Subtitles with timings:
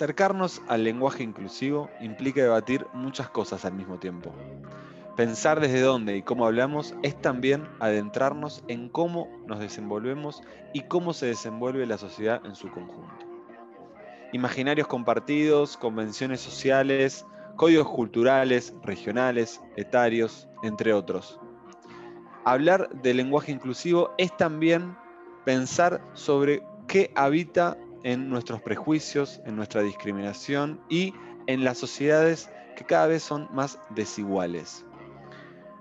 [0.00, 4.32] Acercarnos al lenguaje inclusivo implica debatir muchas cosas al mismo tiempo.
[5.14, 10.40] Pensar desde dónde y cómo hablamos es también adentrarnos en cómo nos desenvolvemos
[10.72, 13.26] y cómo se desenvuelve la sociedad en su conjunto.
[14.32, 17.26] Imaginarios compartidos, convenciones sociales,
[17.56, 21.38] códigos culturales, regionales, etarios, entre otros.
[22.46, 24.96] Hablar del lenguaje inclusivo es también
[25.44, 31.14] pensar sobre qué habita en nuestros prejuicios, en nuestra discriminación y
[31.46, 34.84] en las sociedades que cada vez son más desiguales.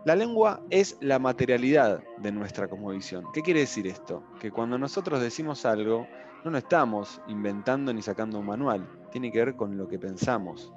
[0.06, 3.26] La lengua es la materialidad de nuestra cosmovisión.
[3.34, 4.24] ¿Qué quiere decir esto?
[4.40, 6.08] Que cuando nosotros decimos algo,
[6.44, 10.72] no nos estamos inventando ni sacando un manual, tiene que ver con lo que pensamos.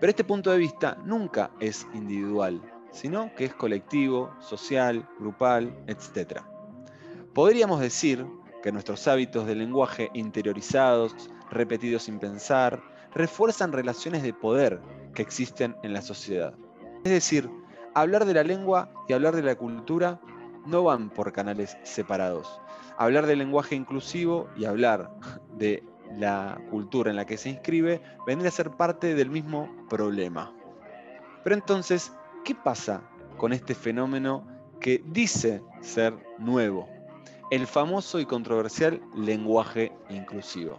[0.00, 6.40] Pero este punto de vista nunca es individual, sino que es colectivo, social, grupal, etc.
[7.34, 8.24] Podríamos decir
[8.68, 11.14] que nuestros hábitos de lenguaje interiorizados,
[11.50, 12.82] repetidos sin pensar,
[13.14, 14.78] refuerzan relaciones de poder
[15.14, 16.52] que existen en la sociedad.
[17.02, 17.48] Es decir,
[17.94, 20.20] hablar de la lengua y hablar de la cultura
[20.66, 22.60] no van por canales separados.
[22.98, 25.12] Hablar del lenguaje inclusivo y hablar
[25.56, 25.82] de
[26.18, 30.52] la cultura en la que se inscribe vendría a ser parte del mismo problema.
[31.42, 32.12] Pero entonces,
[32.44, 33.00] ¿qué pasa
[33.38, 34.46] con este fenómeno
[34.78, 36.97] que dice ser nuevo?
[37.50, 40.78] El famoso y controversial lenguaje inclusivo.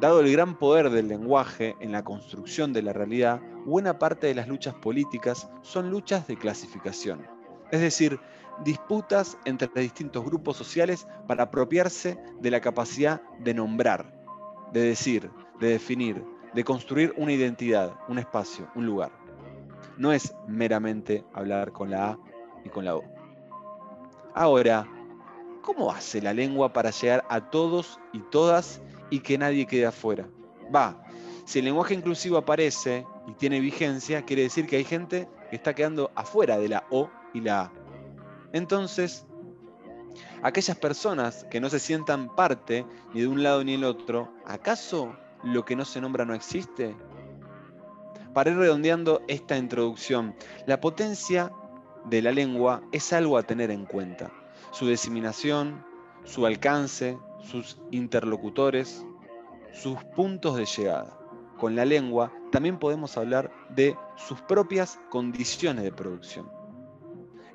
[0.00, 4.34] Dado el gran poder del lenguaje en la construcción de la realidad, buena parte de
[4.34, 7.26] las luchas políticas son luchas de clasificación,
[7.70, 8.18] es decir,
[8.64, 14.14] disputas entre distintos grupos sociales para apropiarse de la capacidad de nombrar,
[14.72, 19.12] de decir, de definir, de construir una identidad, un espacio, un lugar.
[19.96, 22.18] No es meramente hablar con la A
[22.64, 23.02] y con la O.
[24.34, 24.88] Ahora,
[25.64, 30.28] ¿cómo hace la lengua para llegar a todos y todas y que nadie quede afuera?
[30.74, 31.02] Va,
[31.46, 35.74] si el lenguaje inclusivo aparece y tiene vigencia, quiere decir que hay gente que está
[35.74, 37.72] quedando afuera de la O y la A.
[38.52, 39.26] Entonces,
[40.42, 45.16] aquellas personas que no se sientan parte ni de un lado ni del otro, ¿acaso
[45.42, 46.94] lo que no se nombra no existe?
[48.34, 50.34] Para ir redondeando esta introducción,
[50.66, 51.52] la potencia
[52.04, 54.30] de la lengua es algo a tener en cuenta
[54.74, 55.84] su diseminación,
[56.24, 59.06] su alcance, sus interlocutores,
[59.72, 61.16] sus puntos de llegada.
[61.56, 66.50] Con la lengua también podemos hablar de sus propias condiciones de producción.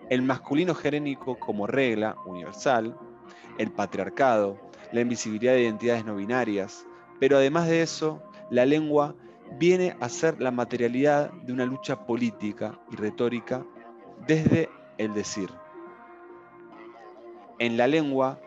[0.09, 2.97] El masculino gerénico como regla universal,
[3.57, 4.57] el patriarcado,
[4.93, 6.85] la invisibilidad de identidades no binarias,
[7.19, 9.13] pero además de eso, la lengua
[9.59, 13.65] viene a ser la materialidad de una lucha política y retórica
[14.25, 15.49] desde el decir
[17.59, 18.39] en la lengua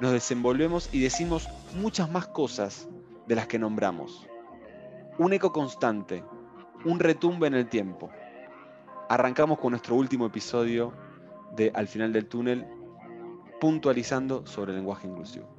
[0.00, 2.88] nos desenvolvemos y decimos muchas más cosas
[3.26, 4.26] de las que nombramos.
[5.18, 6.22] Un eco constante,
[6.84, 8.10] un retumbe en el tiempo.
[9.08, 10.92] Arrancamos con nuestro último episodio
[11.56, 12.66] de Al final del túnel,
[13.60, 15.57] puntualizando sobre el lenguaje inclusivo.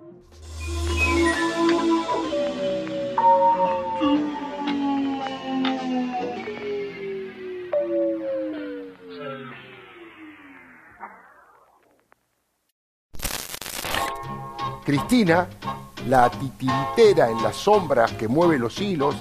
[14.90, 15.48] Cristina,
[16.08, 19.14] la titiritera en las sombras que mueve los hilos,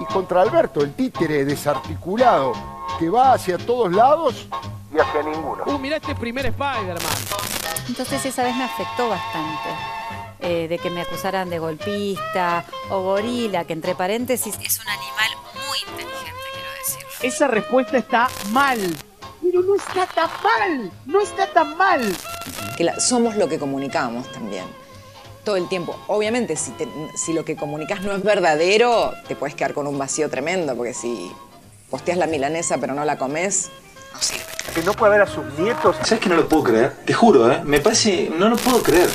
[0.00, 2.52] y contra Alberto, el títere desarticulado
[2.98, 4.48] que va hacia todos lados
[4.92, 5.62] y hacia ninguno.
[5.66, 6.98] Uh, mirá este primer Spider-Man.
[7.86, 9.68] Entonces esa vez me afectó bastante.
[10.40, 15.30] Eh, de que me acusaran de golpista o gorila, que entre paréntesis es un animal
[15.68, 17.06] muy inteligente, quiero decir.
[17.22, 18.80] Esa respuesta está mal.
[19.40, 22.16] Pero no está tan mal, no está tan mal
[22.76, 24.64] que somos lo que comunicamos también.
[25.44, 25.98] Todo el tiempo.
[26.06, 26.72] Obviamente, si,
[27.16, 30.94] si lo que comunicas no es verdadero, te puedes quedar con un vacío tremendo, porque
[30.94, 31.32] si
[31.90, 33.70] posteas la milanesa pero no la comes,
[34.12, 34.44] no sirve.
[34.74, 35.96] Que no puede ver a sus nietos.
[36.02, 36.92] ¿Sabes que no lo puedo creer?
[37.04, 37.60] Te juro, ¿eh?
[37.64, 38.30] Me parece.
[38.38, 39.10] No lo puedo creer.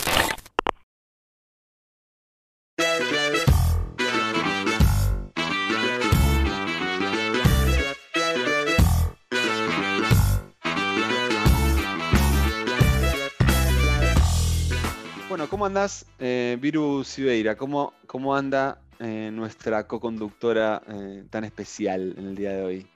[15.67, 17.55] Andás, eh, Viru Sibeira?
[17.55, 22.87] ¿Cómo, cómo anda eh, nuestra co-conductora eh, tan especial en el día de hoy?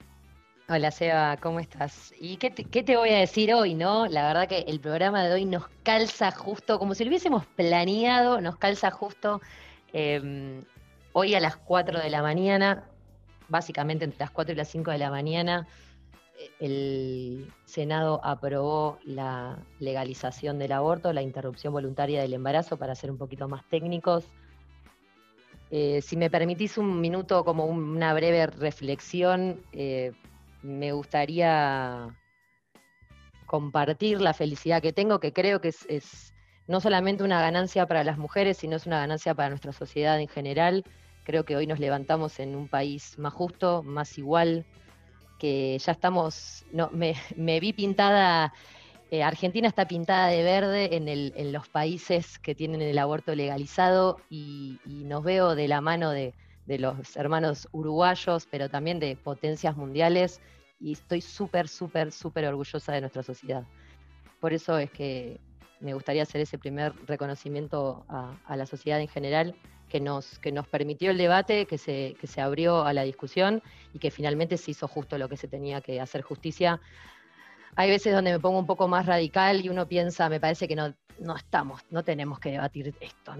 [0.68, 2.14] Hola Seba, ¿cómo estás?
[2.18, 4.06] ¿Y qué te, voy a decir hoy, no?
[4.06, 8.40] La verdad que el programa de hoy nos calza justo, como si lo hubiésemos planeado,
[8.40, 9.42] nos calza justo
[9.92, 10.64] em,
[11.12, 12.84] hoy a las 4 de la mañana,
[13.48, 15.66] básicamente entre las 4 y las 5 de la mañana,
[16.60, 23.18] el Senado aprobó la legalización del aborto, la interrupción voluntaria del embarazo, para ser un
[23.18, 24.24] poquito más técnicos.
[25.70, 30.12] Eh, si me permitís un minuto como una breve reflexión, eh,
[30.62, 32.14] me gustaría
[33.46, 36.34] compartir la felicidad que tengo, que creo que es,
[36.66, 40.28] no solamente una ganancia para las mujeres, sino es una ganancia para nuestra sociedad en
[40.28, 40.84] general.
[41.24, 44.64] Creo que hoy nos levantamos en un país más justo, más igual,
[45.42, 48.54] que ya estamos, me, vi pintada,
[49.10, 54.78] eh, Argentina está pintada de verde en, los países que tienen el aborto legalizado y,
[54.86, 56.32] nos veo de la mano de,
[56.68, 60.40] los hermanos uruguayos, pero también de potencias mundiales
[60.80, 63.64] y estoy súper, súper, súper orgullosa de nuestra sociedad.
[64.38, 65.40] Por eso es que
[65.80, 69.56] me gustaría hacer ese primer reconocimiento a la sociedad en general
[69.92, 73.62] que nos, que nos permitió el debate, que se, que se abrió a la discusión
[73.92, 76.80] y que finalmente se hizo justo lo que se tenía que hacer justicia.
[77.76, 80.74] Hay veces donde me pongo un poco más radical y uno piensa, me parece que
[80.74, 83.34] no, no estamos, no tenemos que debatir esto,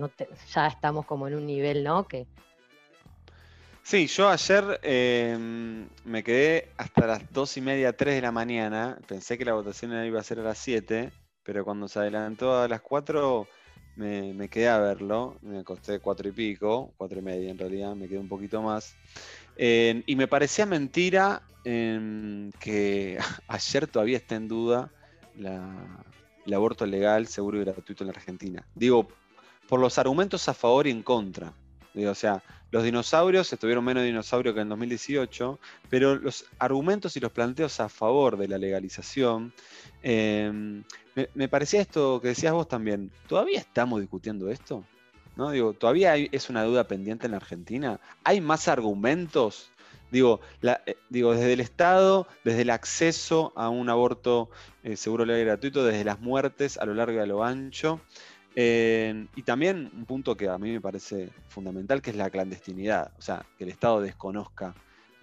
[0.54, 2.06] ya estamos como en un nivel, ¿no?
[2.06, 2.26] Que...
[3.82, 8.98] Sí, yo ayer em, me quedé hasta las dos y media, tres de la mañana.
[9.08, 11.10] Pensé que la votación iba a ser a las 7,
[11.42, 13.48] pero cuando se adelantó a las 4
[13.96, 18.08] me, quedé a verlo, me acosté cuatro y pico, cuatro y media en realidad, me
[18.08, 18.94] quedé un poquito más.
[19.56, 23.18] y me parecía mentira que
[23.48, 24.90] ayer todavía está en duda
[26.46, 28.66] el aborto legal, seguro y gratuito en la Argentina.
[28.74, 29.08] Digo,
[29.68, 31.52] por los argumentos a favor y en contra.
[31.94, 35.60] Digo, o sea, los dinosaurios estuvieron menos dinosaurios que en 2018,
[35.90, 39.52] pero los argumentos y los planteos a favor de la legalización
[40.02, 40.82] em,
[41.34, 43.10] me, parecía esto que decías vos también.
[43.28, 44.84] ¿Todavía estamos discutiendo esto?
[45.36, 45.50] ¿No?
[45.50, 48.00] Digo, ¿todavía es una duda pendiente en la Argentina?
[48.24, 49.70] ¿Hay más argumentos?
[50.10, 54.48] Digo, eh, digo, desde el Estado, desde el acceso a un aborto
[54.82, 58.00] eh, seguro, legal y gratuito, desde las muertes a lo largo y a lo ancho.
[58.54, 63.12] Y también un punto que a mí me parece fundamental, que es la clandestinidad.
[63.18, 64.74] O sea, que el Estado desconozca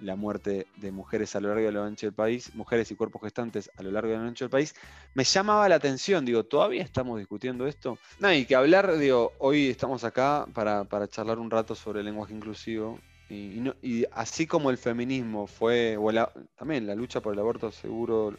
[0.01, 2.95] la muerte de mujeres a lo largo y a lo ancho del país, mujeres y
[2.95, 4.75] cuerpos gestantes a lo largo y a lo ancho del país,
[5.13, 7.97] me llamaba la atención, digo, ¿todavía estamos discutiendo esto?
[8.19, 12.33] No, y que hablar, digo, hoy estamos acá para, charlar un rato sobre el lenguaje
[12.33, 12.99] inclusivo,
[13.29, 16.11] y, así como el feminismo fue, o
[16.57, 18.33] también la lucha por el aborto seguro,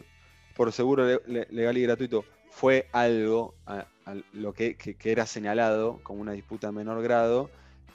[0.53, 3.55] por seguro legal y gratuito, fue algo
[4.33, 7.49] lo que, era señalado como una disputa de menor grado,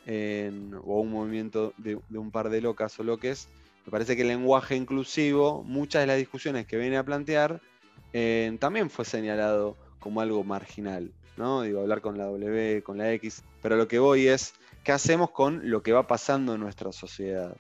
[0.09, 3.49] o un movimiento de, un par de locas o loques,
[3.85, 7.61] me parece que el lenguaje inclusivo, muchas de las discusiones que viene a plantear,
[8.13, 11.63] eh, también fue señalado como algo marginal, ¿no?
[11.63, 15.31] Digo, hablar con la W, con la X, pero lo que voy es, ¿qué hacemos
[15.31, 17.57] con lo que va pasando en nuestra sociedad?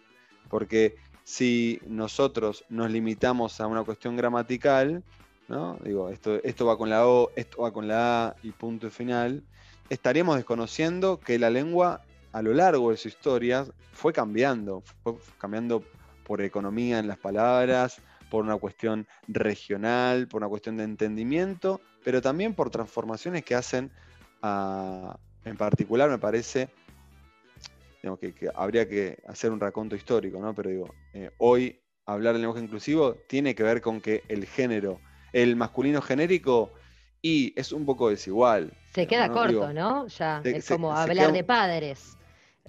[0.48, 5.02] Porque si nosotros nos limitamos a una cuestión gramatical,
[5.48, 5.78] ¿no?
[5.82, 9.44] Digo, esto, esto va con la O, esto va con la A y punto final,
[9.88, 12.02] estaríamos desconociendo que la lengua
[12.32, 15.82] a lo largo de su historia fue cambiando, fue cambiando
[16.24, 18.00] por economía en las palabras,
[18.30, 23.90] por una cuestión regional, por una cuestión de entendimiento, pero también por transformaciones que hacen,
[24.42, 26.68] en particular me parece,
[28.20, 30.54] que, habría que hacer un raconto histórico, ¿no?
[30.54, 35.00] pero digo, eh, hoy hablar del lenguaje inclusivo tiene que ver con que el género,
[35.42, 36.72] el masculino genérico,
[37.20, 38.72] y es un poco desigual.
[38.94, 40.06] Se queda corto, ¿no?
[40.08, 42.16] Ya, es como hablar de padres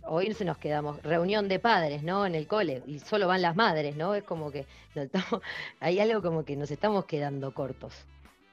[0.10, 2.26] hoy se nos quedamos, reunión de padres, ¿no?
[2.26, 4.16] En el cole, y solo van las madres, ¿no?
[4.16, 4.66] Es como que
[5.80, 7.94] hay algo como que nos estamos quedando cortos.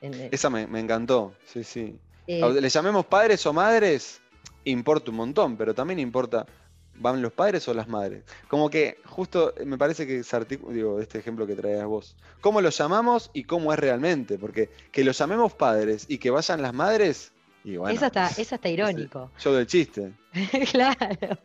[0.00, 1.98] Esa me, encantó, sí, sí.
[2.26, 4.20] Eh, Le llamemos padres o madres,
[4.64, 6.44] importa un montón, pero también importa,
[6.96, 8.24] ¿van los padres o las madres?
[8.48, 10.30] Como que justo me parece que es
[10.70, 14.38] digo, este ejemplo que traías vos, ¿cómo lo llamamos y cómo es realmente?
[14.38, 17.32] Porque que lo llamemos padres y que vayan las madres
[17.64, 19.30] eso, está, eso está irónico.
[19.40, 20.12] Yo del chiste.
[20.70, 21.38] claro.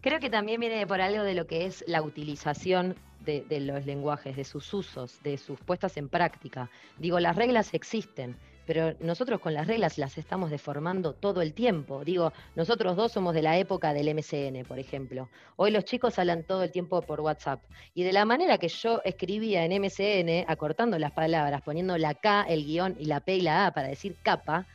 [0.00, 2.94] Creo que también viene por algo de lo que es la utilización
[3.24, 6.70] de, los lenguajes, de sus usos, de sus puestas en práctica.
[6.98, 12.04] Digo, las reglas existen, pero nosotros con las reglas las estamos deformando todo el tiempo.
[12.04, 15.28] Digo, nosotros dos somos de la época del MCN, por ejemplo.
[15.56, 17.62] Hoy los chicos hablan todo el tiempo por WhatsApp.
[17.94, 22.46] Y de la manera que yo escribía en MCN, acortando las palabras, poniendo la K,
[22.48, 24.66] el guion y la P y la A para decir capa,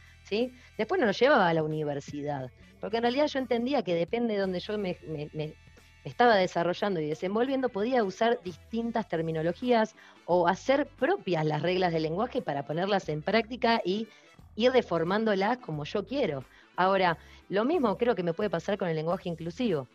[0.77, 4.39] Después no lo llevaba a la universidad, porque en realidad yo entendía que depende de
[4.39, 4.97] donde yo me,
[6.03, 12.41] estaba desarrollando y desenvolviendo, podía usar distintas terminologías o hacer propias las reglas del lenguaje
[12.41, 14.07] para ponerlas en práctica y
[14.55, 16.43] ir deformándolas como yo quiero.
[16.75, 17.17] Ahora,
[17.49, 19.87] lo mismo creo que me puede pasar con el lenguaje inclusivo.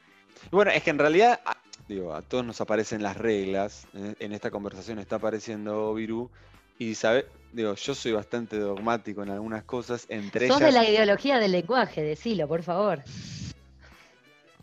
[0.50, 1.40] Bueno, es que en realidad,
[1.88, 3.86] digo, a todos nos aparecen las reglas.
[3.94, 4.14] ¿eh?
[4.18, 6.30] En esta conversación está apareciendo Viru.
[6.78, 11.38] Y sabe, digo, yo soy bastante dogmático en algunas cosas, entre Sos de la ideología
[11.38, 13.02] del lenguaje, decilo, por favor.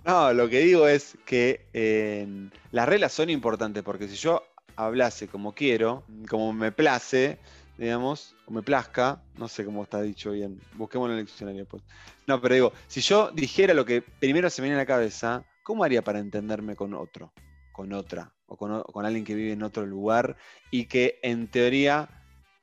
[0.04, 2.28] No, lo que digo es que eh,
[2.72, 4.44] las reglas son importantes porque si yo
[4.76, 7.38] hablase como quiero, como me place,
[7.78, 11.84] digamos, o me plazca, no sé cómo está dicho bien, busquémoslo en el diccionario pues.
[12.26, 15.46] No, pero digo, si yo dijera lo que primero se me viene a la cabeza,
[15.62, 17.32] ¿cómo haría para entenderme con otro,
[17.72, 20.36] con otra, o con, o con alguien que vive en otro lugar
[20.72, 22.21] y que en teoría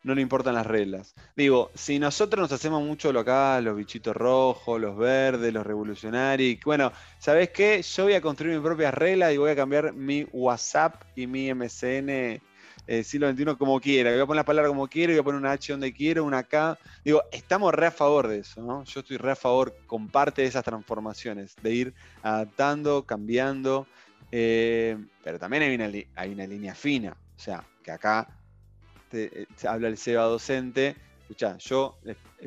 [0.08, 1.14] no le importan las reglas.
[1.36, 6.58] Digo, si nosotros nos hacemos mucho lo acá, los bichitos rojos, los verdes, los revolucionarios,
[6.64, 7.82] bueno, ¿sabes qué?
[7.82, 11.52] Yo voy a construir mis propias reglas y voy a cambiar mi WhatsApp y mi
[11.52, 12.40] MCN
[12.86, 14.10] eh, siglo XXI como quiera.
[14.10, 16.42] Voy a poner la palabra como quiero, voy a poner una H donde quiero, una
[16.42, 16.78] K.
[17.04, 18.82] Digo, estamos re a favor de eso, ¿no?
[18.84, 23.86] Yo estoy re a favor con parte de esas transformaciones, de ir adaptando, cambiando,
[24.32, 28.37] eh, pero también hay una, hay una línea fina, o sea, que acá
[29.08, 31.98] te, habla el SEBA docente, escucha, yo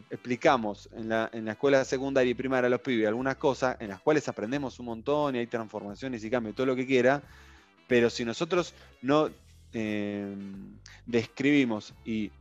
[0.09, 3.89] explicamos en la, en la, escuela secundaria y primaria a los pibes algunas cosas en
[3.89, 7.21] las cuales aprendemos un montón y hay transformaciones y cambios, todo lo que quiera,
[7.87, 9.29] pero si nosotros no
[9.73, 10.35] eh,
[11.05, 12.31] describimos y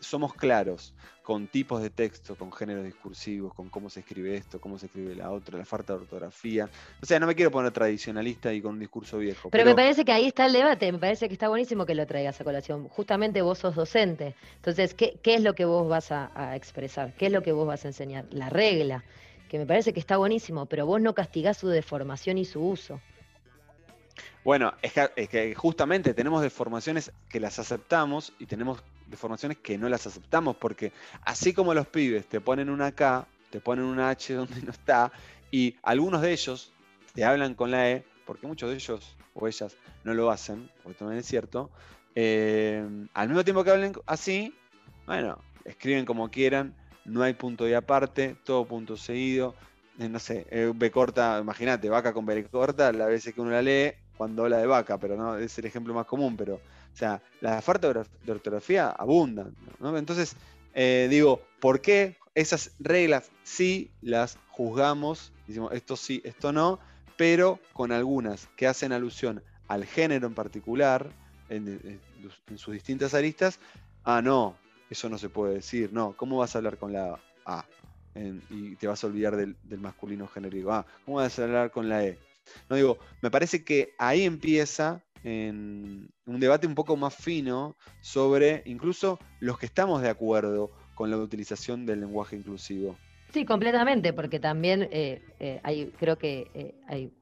[0.00, 4.78] somos claros con tipos de texto, con géneros discursivos, con cómo se escribe esto, cómo
[4.78, 6.68] se escribe la otra, la falta de ortografía.
[7.02, 9.50] O sea, no me quiero poner tradicionalista y con un discurso viejo.
[9.50, 12.06] Pero, me parece que ahí está el debate, me parece que está buenísimo que lo
[12.06, 12.88] traigas a colación.
[12.88, 14.34] Justamente vos sos docente.
[14.56, 17.14] Entonces, ¿qué, es lo que vos vas a, a, expresar?
[17.14, 18.26] ¿Qué es lo que vos vas a enseñar?
[18.30, 19.04] La regla,
[19.48, 23.00] que me parece que está buenísimo, pero vos no castigás su deformación y su uso.
[24.44, 24.92] Bueno, es
[25.28, 30.92] que, justamente tenemos deformaciones que las aceptamos y tenemos deformaciones que no las aceptamos, porque
[31.22, 35.12] así como los pibes te ponen una K, te ponen una H donde no está,
[35.50, 36.72] y algunos de ellos
[37.14, 40.98] te hablan con la E, porque muchos de ellos o ellas no lo hacen, porque
[40.98, 41.70] también es cierto,
[42.14, 44.54] eh, al mismo tiempo que hablen así,
[45.06, 46.74] bueno, escriben como quieran,
[47.04, 49.54] no hay punto de aparte, todo punto seguido,
[49.98, 53.50] eh, no sé, eh, B corta, imagínate, vaca con B corta, la veces que uno
[53.50, 56.60] la lee, cuando habla de vaca, pero no es el ejemplo más común, pero,
[56.92, 59.96] o sea, la falta de ortografía abundan, ¿no?
[59.96, 60.36] Entonces,
[60.74, 65.32] eh, digo, ¿por qué esas reglas sí las juzgamos?
[65.46, 66.78] Decimos, esto sí, esto no,
[67.16, 71.10] pero con algunas que hacen alusión al género en particular,
[71.48, 72.00] en,
[72.56, 73.58] sus distintas aristas,
[74.04, 74.56] ah, no,
[74.88, 77.64] eso no se puede decir, no, ¿cómo vas a hablar con la A?
[78.50, 80.72] y te vas a olvidar del, del masculino genérico.
[80.72, 82.18] Ah, ¿cómo vas a hablar con la E?
[82.68, 88.62] No digo, me parece que ahí empieza en un debate un poco más fino sobre
[88.66, 92.96] incluso los que estamos de acuerdo con la utilización del lenguaje inclusivo.
[93.32, 97.12] Sí, completamente, porque también eh, eh, hay, creo que eh, hay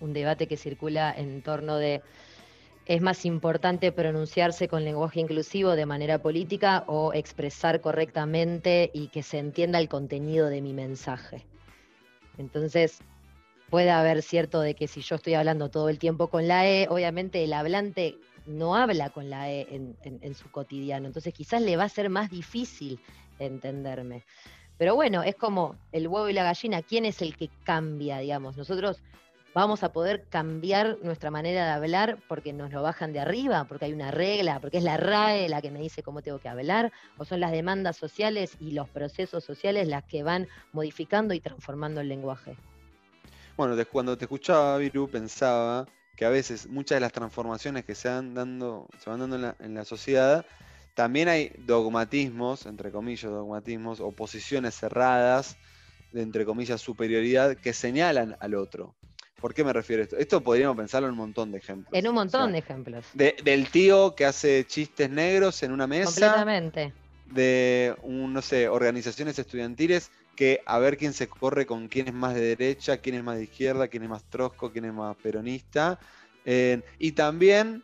[0.00, 2.02] un debate que circula en torno de
[2.86, 9.22] es más importante pronunciarse con lenguaje inclusivo de manera política o expresar correctamente y que
[9.22, 11.44] se entienda el contenido de mi mensaje.
[12.38, 13.00] Entonces,
[13.70, 16.88] puede haber cierto de que si yo estoy hablando todo el tiempo con la E,
[16.88, 21.84] obviamente el hablante no habla con la E en, su cotidiano, entonces quizás le va
[21.84, 22.98] a ser más difícil
[23.38, 24.24] entenderme.
[24.78, 28.56] Pero bueno, es como el huevo y la gallina, ¿quién es el que cambia, digamos?
[28.56, 29.02] Nosotros
[29.54, 33.86] vamos a poder cambiar nuestra manera de hablar porque nos lo bajan de arriba, porque
[33.86, 36.92] hay una regla, porque es la RAE la que me dice cómo tengo que hablar,
[37.18, 42.00] o son las demandas sociales y los procesos sociales las que van modificando y transformando
[42.00, 42.56] el lenguaje.
[43.58, 45.84] Bueno, cuando te escuchaba, Viru, pensaba
[46.14, 49.74] que a veces muchas de las transformaciones que se van dando, se van dando en
[49.74, 50.46] la, sociedad,
[50.94, 55.58] también hay dogmatismos, entre comillas, dogmatismos, o posiciones cerradas,
[56.12, 58.94] de entre comillas, superioridad, que señalan al otro.
[59.40, 60.16] ¿Por qué me refiero a esto?
[60.18, 61.92] Esto podríamos pensarlo en un montón de ejemplos.
[61.92, 63.06] En un montón de ejemplos.
[63.12, 66.04] del tío que hace chistes negros en una mesa.
[66.04, 66.94] Completamente.
[67.32, 72.14] De, un, no sé, organizaciones estudiantiles que a ver quién se corre con quién es
[72.14, 75.16] más de derecha, quién es más de izquierda, quién es más trosco, quién es más
[75.16, 75.98] peronista.
[76.98, 77.82] y también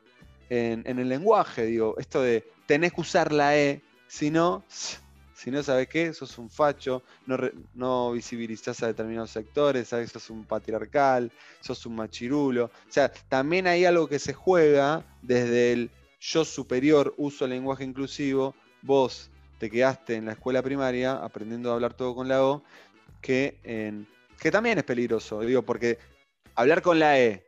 [0.49, 4.65] en, el lenguaje, digo, esto de tenés que usar la E, si no,
[5.35, 7.37] si no sabes qué, sos un facho, no,
[7.75, 12.67] no visibilizás a determinados sectores, sabes, sos un patriarcal, sos un machirulo.
[12.67, 17.85] O sea, también hay algo que se juega desde el yo superior, uso el lenguaje
[17.85, 22.63] inclusivo, vos te quedaste en la escuela primaria aprendiendo a hablar todo con la O,
[23.21, 24.05] que,
[24.39, 25.99] que también es peligroso, digo, porque
[26.55, 27.47] hablar con la E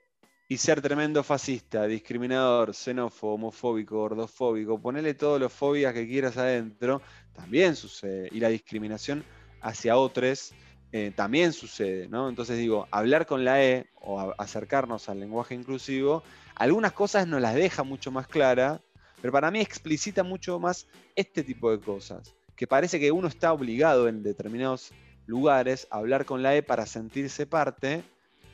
[0.48, 7.02] y ser tremendo fascista, discriminador, xenófobo, homofóbico, gordofóbico, ponerle todas las fobias que quieras adentro,
[7.34, 8.28] también sucede.
[8.30, 9.24] Y la discriminación
[9.60, 10.52] hacia otros
[10.92, 12.28] eh, también sucede, ¿no?
[12.28, 16.22] Entonces digo, hablar con la E o acercarnos al lenguaje inclusivo,
[16.54, 18.80] algunas cosas nos las deja mucho más clara
[19.20, 23.52] pero para mí explicita mucho más este tipo de cosas, que parece que uno está
[23.52, 24.92] obligado en determinados
[25.26, 28.02] lugares a hablar con la E para sentirse parte,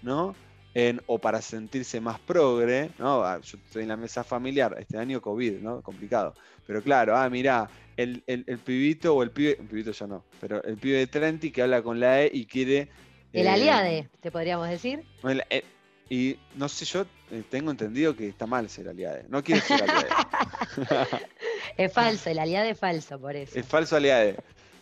[0.02, 0.35] ¿no?
[0.75, 3.23] En, o para sentirse más progre, ¿no?
[3.23, 5.83] Ah, Yo estoy en la mesa familiar, este año COVID, ¿no?
[5.83, 6.35] Complicado.
[6.66, 10.25] Pero claro, ah, mirá, el, el- el pibito o el pibe, el pibito ya no,
[10.40, 12.88] pero el pibe de Trenti que habla con la E y quiere...
[13.35, 15.04] El eh, aliade, te podríamos decir.
[15.25, 15.62] el- eh,
[16.12, 19.25] y no sé, yo eh, tengo entendido que está mal ser aliade.
[19.31, 20.09] No quiero ser aliade.
[21.78, 23.59] Es falso, el aliade es falso, por eso.
[23.59, 24.37] Es falso aliade.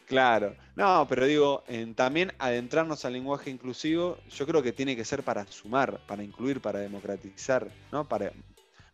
[0.07, 0.57] Claro.
[0.75, 5.23] No, pero digo, en también adentrarnos al lenguaje inclusivo, yo creo que tiene que ser
[5.23, 8.09] para sumar, para incluir, para democratizar, ¿no?
[8.09, 8.33] Para,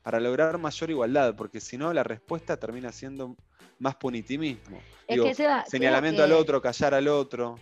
[0.02, 3.34] para lograr mayor igualdad, porque si no, la respuesta termina siendo
[3.78, 4.76] más punitivismo.
[5.06, 7.58] Es Digo, que, Seba, creo señalamiento al otro, callar al otro.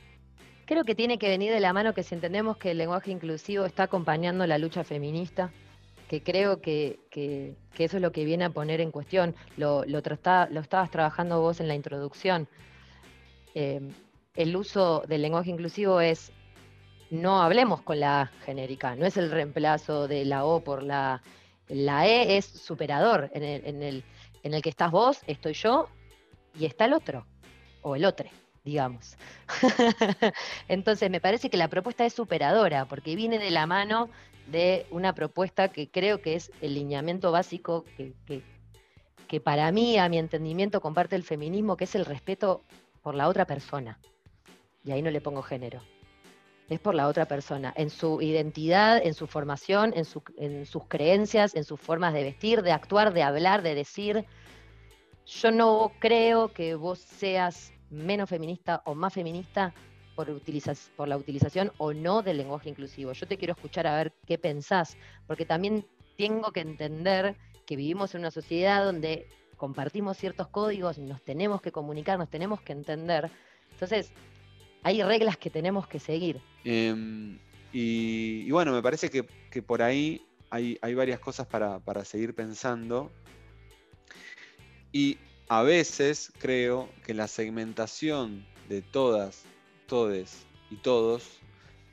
[0.66, 3.66] Creo que tiene que venir de la mano que si entendemos que el lenguaje inclusivo
[3.66, 5.50] está acompañando la lucha feminista,
[6.08, 9.34] que creo que, que- eso es lo que viene a poner en cuestión.
[9.56, 12.48] Lo, lo, trata- lo estabas trabajando vos en la introducción.
[13.54, 13.80] Eh,
[14.34, 16.32] el uso del lenguaje inclusivo es
[17.10, 21.22] no hablemos con la genérica, no es el reemplazo de la O por la
[21.68, 24.04] la E es superador en el, en el,
[24.42, 25.88] en el que estás vos, estoy yo
[26.58, 27.26] y está el otro,
[27.80, 28.28] o el otro,
[28.64, 29.16] digamos.
[30.68, 34.08] Entonces, me parece que la propuesta es superadora, porque viene de la mano
[34.50, 38.42] de una propuesta que creo que es el lineamiento básico que, que-
[39.40, 42.62] para mí, a mi entendimiento, comparte el feminismo, que es el respeto
[43.02, 43.98] por la otra persona.
[44.84, 45.80] Y ahí no le pongo género.
[46.68, 50.84] Es por la otra persona, en su identidad, en su formación, en, su- en sus
[50.86, 54.24] creencias, en sus formas de vestir, de actuar, de hablar, de decir.
[55.26, 59.72] Yo no creo que vos seas menos feminista o más feminista
[60.14, 60.28] por,
[61.08, 63.12] la utilización o no del lenguaje inclusivo.
[63.12, 64.96] Yo te quiero escuchar a ver qué pensás,
[65.26, 65.86] porque también
[66.16, 67.36] tengo que entender
[67.66, 72.60] que vivimos en una sociedad donde compartimos ciertos códigos, nos tenemos que comunicar, nos tenemos
[72.60, 73.30] que entender.
[73.72, 74.12] Entonces,
[74.82, 76.40] hay reglas que tenemos que seguir.
[76.64, 77.38] Em,
[77.72, 83.10] y, bueno, me parece que, por ahí hay, hay varias cosas para, para seguir pensando.
[84.92, 89.42] Y a veces creo que la segmentación de todas,
[89.86, 91.24] todes y todos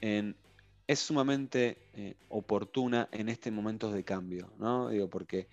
[0.01, 0.35] en-
[0.87, 4.89] es sumamente eh, oportuna en estos momentos de cambio, ¿no?
[4.89, 5.47] Digo, porque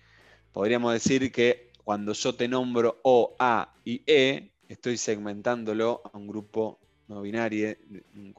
[0.51, 6.27] podríamos decir que cuando yo te nombro O, A y E, estoy segmentándolo a un
[6.27, 7.75] grupo no binario,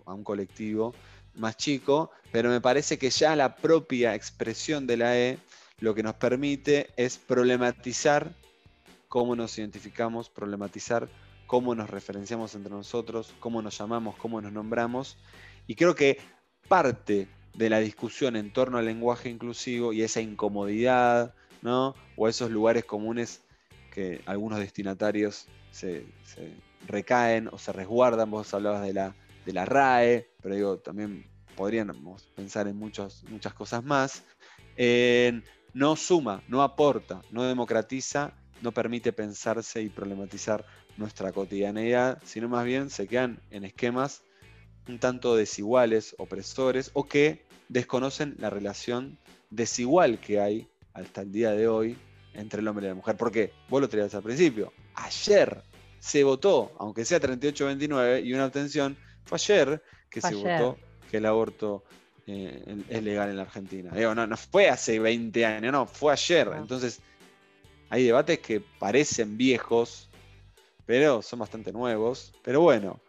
[0.07, 0.94] a un colectivo
[1.35, 5.38] más chico, pero me parece que ya la propia expresión de la E
[5.81, 8.31] lo que nos permite es problematizar
[9.11, 11.09] cómo nos identificamos, problematizar
[11.49, 15.18] cómo nos referenciamos entre nosotros, cómo nos llamamos, cómo nos nombramos.
[15.66, 16.18] Y creo que
[16.68, 21.96] parte de la discusión en torno al lenguaje inclusivo y esa incomodidad, ¿no?
[22.16, 23.42] O esos lugares comunes
[23.92, 26.07] que algunos destinatarios se,
[26.87, 28.31] recaen o se resguardan.
[28.31, 33.55] Vos hablabas de la, de la RAE, pero digo, también podríamos pensar en muchos, muchas
[33.55, 34.23] cosas más.
[34.77, 35.42] En-
[35.75, 40.64] no suma, no aporta, no democratiza, no permite pensarse y problematizar
[40.96, 44.23] nuestra cotidianeidad, sino más bien se quedan en esquemas
[44.88, 49.18] un tanto desiguales, opresores, o que desconocen la relación
[49.51, 51.96] desigual que hay hasta el día de hoy
[52.35, 53.16] entre el hombre y la mujer.
[53.16, 55.62] Porque vos lo traías al principio, ayer
[55.99, 60.61] se votó, aunque sea 38-29 y una abstención, fue ayer que Fue se ayer.
[60.61, 60.79] votó
[61.11, 61.85] que el aborto
[62.27, 63.92] eh, es legal en la Argentina.
[63.94, 66.51] Digo, no, no fue hace 20 años, no, fue ayer.
[66.57, 67.01] Entonces,
[67.90, 70.09] hay debates que parecen viejos,
[70.87, 72.33] pero son bastante nuevos.
[72.42, 73.00] Pero bueno,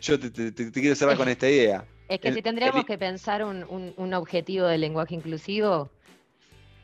[0.00, 1.84] yo te, te- te- te quiero cerrar con esta idea.
[2.08, 5.90] Es que El- si tendríamos el- que pensar un, un- un objetivo del lenguaje inclusivo,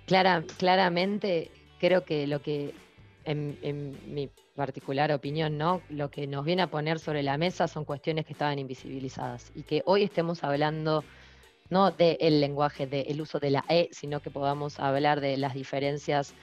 [0.07, 2.75] clara- claramente creo que lo que,
[3.25, 5.83] en, en mi particular opinión, ¿no?
[5.89, 9.63] Lo que nos viene a poner sobre la mesa son cuestiones que estaban invisibilizadas y
[9.63, 11.05] que hoy estemos hablando
[11.71, 16.35] no del lenguaje, del uso de la E, sino que podamos hablar de las diferencias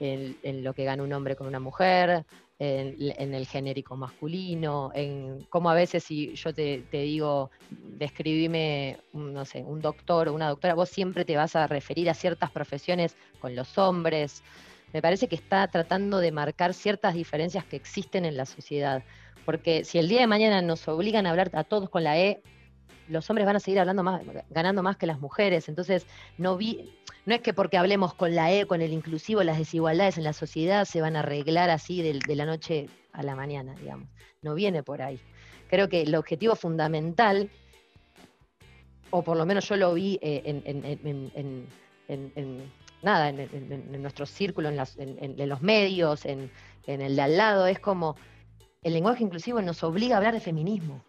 [0.00, 2.24] en, lo que gana un hombre con una mujer,
[2.58, 9.44] en, el genérico masculino, en cómo a veces si yo te, te digo, describime, no
[9.44, 13.16] sé, un doctor o una doctora, vos siempre te vas a referir a ciertas profesiones
[13.40, 14.42] con los hombres.
[14.92, 19.04] Me parece que está tratando de marcar ciertas diferencias que existen en la sociedad.
[19.44, 22.42] Porque si el día de mañana nos obligan a hablar a todos con la E,
[23.08, 25.68] los hombres van a seguir hablando más, ganando más que las mujeres.
[25.68, 26.06] Entonces,
[26.38, 26.94] no vi,
[27.26, 30.32] no es que porque hablemos con la E, con el inclusivo, las desigualdades en la
[30.32, 34.08] sociedad se van a arreglar así de, de la noche a la mañana, digamos.
[34.42, 35.20] No viene por ahí.
[35.68, 37.50] Creo que el objetivo fundamental,
[39.10, 41.66] o por lo menos yo lo vi eh, en,
[42.06, 42.70] en-
[43.02, 44.76] nada, en, nuestro círculo, en,
[45.48, 46.50] los medios, en
[46.86, 48.16] el de al lado, es como
[48.82, 51.04] el lenguaje inclusivo nos obliga a hablar de feminismo,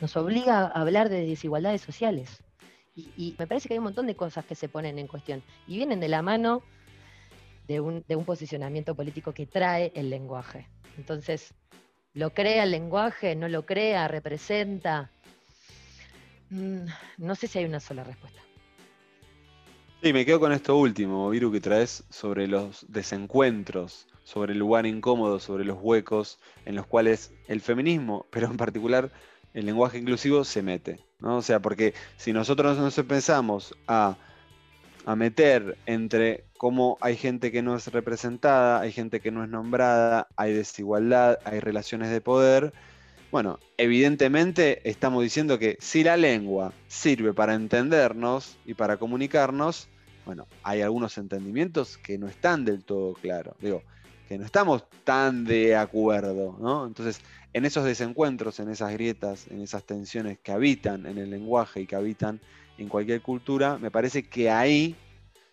[0.00, 2.42] nos obliga a hablar de desigualdades sociales.
[2.94, 5.76] Y, me parece que hay un montón de cosas que se ponen en cuestión y
[5.76, 6.62] vienen de la mano
[7.68, 10.66] de un, de un posicionamiento político que trae el lenguaje.
[10.96, 11.54] Entonces,
[12.14, 13.36] ¿lo crea el lenguaje?
[13.36, 14.08] ¿No lo crea?
[14.08, 15.12] ¿Representa?
[16.50, 16.86] Mm,
[17.18, 18.40] no sé si hay una sola respuesta.
[20.02, 24.86] Sí, me quedo con esto último, Viru, que traes sobre los desencuentros, sobre el lugar
[24.86, 29.10] incómodo, sobre los huecos en los cuales el feminismo, pero en particular
[29.54, 31.00] el lenguaje inclusivo, se mete.
[31.20, 31.38] ¿no?
[31.38, 34.16] O sea, porque si nosotros nos empezamos a,
[35.04, 39.50] a meter entre cómo hay gente que no es representada, hay gente que no es
[39.50, 42.72] nombrada, hay desigualdad, hay relaciones de poder,
[43.30, 49.88] bueno, evidentemente estamos diciendo que si la lengua sirve para entendernos y para comunicarnos,
[50.24, 53.54] bueno, hay algunos entendimientos que no están del todo claros.
[53.60, 53.82] Digo,
[54.28, 56.86] que no estamos tan de acuerdo, ¿no?
[56.86, 57.22] Entonces,
[57.54, 61.86] en esos desencuentros, en esas grietas, en esas tensiones que habitan en el lenguaje y
[61.86, 62.38] que habitan
[62.76, 64.94] en cualquier cultura, me parece que ahí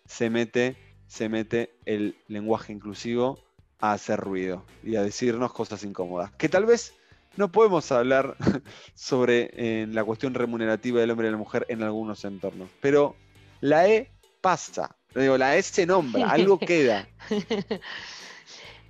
[0.04, 3.38] se mete, se mete el lenguaje inclusivo
[3.78, 6.30] a hacer ruido y a decirnos cosas incómodas.
[6.32, 6.92] Que tal vez
[7.36, 8.36] no podemos hablar
[8.94, 13.16] sobre eh, la cuestión remunerativa del hombre y la mujer en algunos entornos, pero
[13.62, 14.10] la E
[14.42, 17.08] pasa, digo, la E se nombra, algo queda.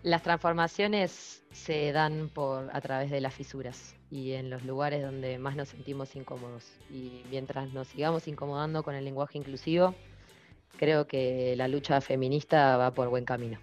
[0.06, 5.36] Las transformaciones se dan por a través de las fisuras y en los lugares donde
[5.36, 6.62] más nos sentimos incómodos.
[6.88, 9.96] Y mientras nos sigamos incomodando con el lenguaje inclusivo,
[10.76, 13.58] creo que la lucha feminista va por buen camino.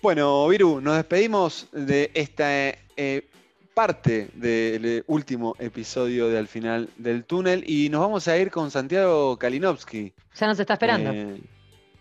[0.00, 2.48] Bueno, Viru, nos despedimos de esta
[2.96, 3.28] eh,
[3.74, 8.70] parte del último episodio de Al final del túnel y nos vamos a ir con
[8.70, 10.12] Santiago Kalinowski.
[10.38, 11.10] Ya nos está esperando.
[11.12, 11.40] Eh,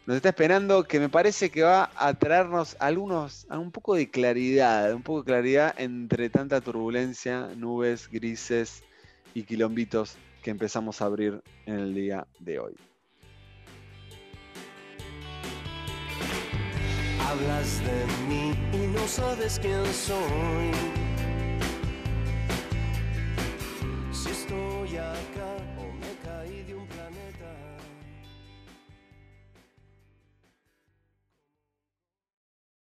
[0.05, 4.09] nos está esperando, que me parece que va a traernos algunos, a un poco de
[4.09, 8.83] claridad, un poco de claridad entre tanta turbulencia, nubes grises
[9.33, 12.75] y quilombitos que empezamos a abrir en el día de hoy.
[17.19, 20.71] Hablas de mí y no sabes quién soy.
[24.11, 25.34] Si estoy.